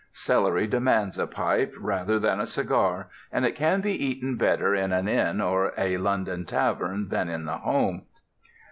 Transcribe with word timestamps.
Celery 0.13 0.65
demands 0.65 1.19
a 1.19 1.27
pipe 1.27 1.75
rather 1.77 2.17
than 2.17 2.39
a 2.39 2.47
cigar, 2.47 3.07
and 3.31 3.45
it 3.45 3.53
can 3.53 3.81
be 3.81 3.91
eaten 4.03 4.35
better 4.35 4.73
in 4.73 4.91
an 4.91 5.07
inn 5.07 5.39
or 5.39 5.73
a 5.77 5.97
London 5.97 6.43
tavern 6.43 7.09
than 7.09 7.29
in 7.29 7.45
the 7.45 7.59
home. 7.59 8.05